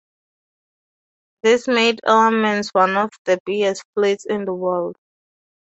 This 1.43 1.67
made 1.67 2.01
Ellerman's 2.07 2.69
one 2.69 2.97
of 2.97 3.11
the 3.25 3.37
biggest 3.45 3.83
fleets 3.93 4.25
in 4.25 4.45
the 4.45 4.53
World. 4.55 4.95